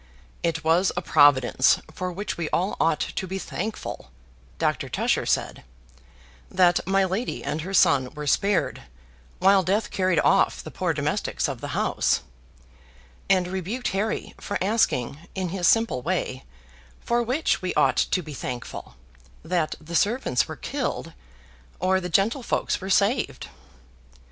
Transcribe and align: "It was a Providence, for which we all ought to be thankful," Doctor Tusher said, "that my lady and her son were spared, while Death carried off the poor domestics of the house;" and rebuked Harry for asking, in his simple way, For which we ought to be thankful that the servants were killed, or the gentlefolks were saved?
"It 0.41 0.63
was 0.63 0.91
a 0.97 1.01
Providence, 1.03 1.79
for 1.93 2.11
which 2.11 2.35
we 2.35 2.49
all 2.49 2.75
ought 2.79 3.01
to 3.01 3.27
be 3.27 3.37
thankful," 3.37 4.09
Doctor 4.57 4.89
Tusher 4.89 5.27
said, 5.27 5.63
"that 6.49 6.79
my 6.87 7.03
lady 7.03 7.43
and 7.43 7.61
her 7.61 7.73
son 7.75 8.11
were 8.15 8.25
spared, 8.25 8.81
while 9.37 9.61
Death 9.61 9.91
carried 9.91 10.17
off 10.21 10.63
the 10.63 10.71
poor 10.71 10.91
domestics 10.91 11.47
of 11.47 11.61
the 11.61 11.77
house;" 11.77 12.21
and 13.29 13.47
rebuked 13.47 13.89
Harry 13.89 14.33
for 14.39 14.57
asking, 14.59 15.19
in 15.35 15.49
his 15.49 15.67
simple 15.67 16.01
way, 16.01 16.45
For 16.99 17.21
which 17.21 17.61
we 17.61 17.71
ought 17.75 17.97
to 17.97 18.23
be 18.23 18.33
thankful 18.33 18.95
that 19.43 19.75
the 19.79 19.93
servants 19.95 20.47
were 20.47 20.55
killed, 20.55 21.13
or 21.79 22.01
the 22.01 22.09
gentlefolks 22.09 22.81
were 22.81 22.89
saved? 22.89 23.49